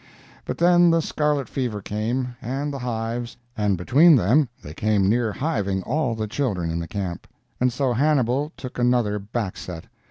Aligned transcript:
But 0.45 0.57
then 0.57 0.89
the 0.89 0.99
scarlet 0.99 1.47
fever 1.47 1.79
came, 1.79 2.35
and 2.41 2.73
the 2.73 2.79
hives, 2.79 3.37
and 3.55 3.77
between 3.77 4.15
them 4.15 4.49
they 4.63 4.73
came 4.73 5.07
near 5.07 5.31
hiving 5.31 5.83
all 5.83 6.15
the 6.15 6.25
children 6.25 6.71
in 6.71 6.79
the 6.79 6.87
camp. 6.87 7.27
And 7.59 7.71
so 7.71 7.93
Hannibal 7.93 8.51
took 8.57 8.79
another 8.79 9.19
back 9.19 9.55
set. 9.55 9.85